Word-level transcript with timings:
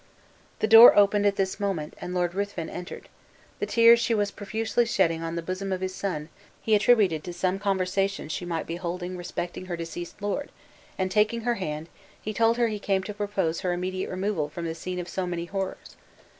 The 0.61 0.67
door 0.67 0.97
opened 0.97 1.27
at 1.27 1.35
this 1.35 1.59
moment, 1.59 1.93
and 2.01 2.11
Lord 2.11 2.33
Ruthven 2.33 2.71
entered. 2.71 3.07
The 3.59 3.67
tears 3.67 3.99
she 3.99 4.15
was 4.15 4.31
profusely 4.31 4.83
shedding 4.83 5.21
on 5.21 5.35
the 5.35 5.43
bosom 5.43 5.71
of 5.71 5.81
his 5.81 5.93
son, 5.93 6.29
he 6.59 6.73
attributed 6.73 7.23
to 7.23 7.31
some 7.33 7.59
conversation 7.59 8.27
she 8.27 8.43
might 8.43 8.65
be 8.65 8.77
holding 8.77 9.15
respecting 9.15 9.67
her 9.67 9.77
deceased 9.77 10.19
lord, 10.19 10.51
and 10.97 11.11
taking 11.11 11.41
her 11.41 11.53
hand, 11.61 11.87
he 12.19 12.33
told 12.33 12.57
her 12.57 12.67
he 12.67 12.79
came 12.79 13.03
to 13.03 13.13
propose 13.13 13.59
her 13.59 13.73
immediate 13.73 14.09
removal 14.09 14.49
from 14.49 14.65
the 14.65 14.73
scene 14.73 14.97
of 14.97 15.07
so 15.07 15.27
many 15.27 15.45
horrors. 15.45 15.95